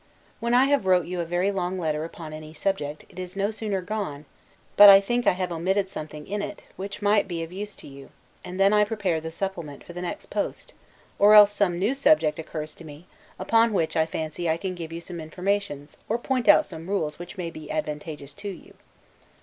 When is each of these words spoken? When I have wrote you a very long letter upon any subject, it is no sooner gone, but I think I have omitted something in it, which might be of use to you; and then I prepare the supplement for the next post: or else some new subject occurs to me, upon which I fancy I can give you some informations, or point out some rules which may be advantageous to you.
When 0.39 0.55
I 0.55 0.65
have 0.65 0.87
wrote 0.87 1.05
you 1.05 1.19
a 1.21 1.25
very 1.25 1.51
long 1.51 1.77
letter 1.77 2.03
upon 2.03 2.33
any 2.33 2.55
subject, 2.55 3.05
it 3.07 3.19
is 3.19 3.35
no 3.35 3.51
sooner 3.51 3.83
gone, 3.83 4.25
but 4.75 4.89
I 4.89 4.99
think 4.99 5.27
I 5.27 5.33
have 5.33 5.51
omitted 5.51 5.89
something 5.89 6.25
in 6.27 6.41
it, 6.41 6.63
which 6.75 7.03
might 7.03 7.27
be 7.27 7.43
of 7.43 7.51
use 7.51 7.75
to 7.75 7.87
you; 7.87 8.09
and 8.43 8.59
then 8.59 8.73
I 8.73 8.83
prepare 8.83 9.21
the 9.21 9.29
supplement 9.29 9.83
for 9.83 9.93
the 9.93 10.01
next 10.01 10.31
post: 10.31 10.73
or 11.19 11.35
else 11.35 11.51
some 11.53 11.77
new 11.77 11.93
subject 11.93 12.39
occurs 12.39 12.73
to 12.77 12.83
me, 12.83 13.05
upon 13.37 13.73
which 13.73 13.95
I 13.95 14.07
fancy 14.07 14.49
I 14.49 14.57
can 14.57 14.73
give 14.73 14.91
you 14.91 15.01
some 15.01 15.19
informations, 15.19 15.97
or 16.09 16.17
point 16.17 16.47
out 16.47 16.65
some 16.65 16.89
rules 16.89 17.19
which 17.19 17.37
may 17.37 17.51
be 17.51 17.69
advantageous 17.69 18.33
to 18.33 18.49
you. 18.49 18.73